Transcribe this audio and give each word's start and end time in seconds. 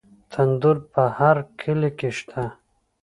تندور 0.31 0.77
په 0.93 1.03
هر 1.17 1.37
کلي 1.61 1.91
کې 1.97 2.09
شته. 2.17 2.43